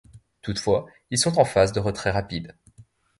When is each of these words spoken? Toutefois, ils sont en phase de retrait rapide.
Toutefois, 0.41 0.87
ils 1.11 1.19
sont 1.19 1.37
en 1.37 1.45
phase 1.45 1.73
de 1.73 1.79
retrait 1.79 2.09
rapide. 2.09 2.55